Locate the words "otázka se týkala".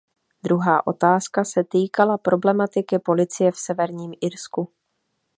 0.87-2.17